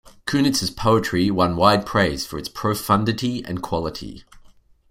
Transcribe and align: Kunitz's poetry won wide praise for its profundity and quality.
Kunitz's 0.25 0.71
poetry 0.71 1.29
won 1.29 1.55
wide 1.55 1.85
praise 1.85 2.25
for 2.25 2.39
its 2.39 2.49
profundity 2.49 3.45
and 3.45 3.61
quality. 3.61 4.23